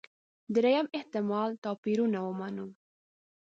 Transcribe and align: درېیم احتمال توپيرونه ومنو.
درېیم 0.55 0.87
احتمال 0.97 1.49
توپيرونه 1.63 2.19
ومنو. 2.23 2.67